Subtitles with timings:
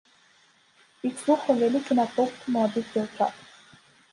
[1.09, 3.35] Іх слухаў вялікі натоўп маладых дзяўчат.